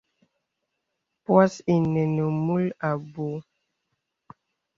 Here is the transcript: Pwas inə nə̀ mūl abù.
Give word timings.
Pwas 1.23 1.53
inə 1.73 2.03
nə̀ 2.15 2.29
mūl 2.45 2.65
abù. 2.89 3.27